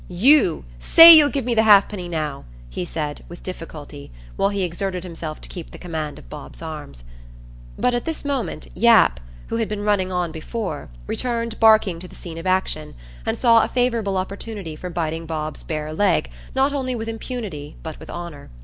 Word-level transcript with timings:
"You, 0.09 0.65
say 0.79 1.13
you'll 1.15 1.29
give 1.29 1.45
me 1.45 1.53
the 1.53 1.61
halfpenny 1.61 2.09
now," 2.09 2.45
he 2.71 2.85
said, 2.85 3.23
with 3.29 3.43
difficulty, 3.43 4.11
while 4.35 4.49
he 4.49 4.63
exerted 4.63 5.03
himself 5.03 5.39
to 5.41 5.47
keep 5.47 5.69
the 5.69 5.77
command 5.77 6.17
of 6.17 6.27
Bob's 6.27 6.59
arms. 6.63 7.03
But 7.77 7.93
at 7.93 8.05
this 8.05 8.25
moment 8.25 8.67
Yap, 8.73 9.19
who 9.49 9.57
had 9.57 9.69
been 9.69 9.83
running 9.83 10.11
on 10.11 10.31
before, 10.31 10.89
returned 11.05 11.59
barking 11.59 11.99
to 11.99 12.07
the 12.07 12.15
scene 12.15 12.39
of 12.39 12.47
action, 12.47 12.95
and 13.27 13.37
saw 13.37 13.61
a 13.63 13.67
favourable 13.67 14.17
opportunity 14.17 14.75
for 14.75 14.89
biting 14.89 15.27
Bob's 15.27 15.61
bare 15.61 15.93
leg 15.93 16.31
not 16.55 16.73
only 16.73 16.95
with 16.95 17.07
inpunity 17.07 17.75
but 17.83 17.99
with 17.99 18.09
honour. 18.09 18.49